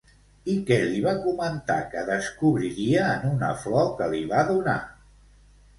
[0.51, 4.79] I què li va comentar que descobriria en una flor que li va donar?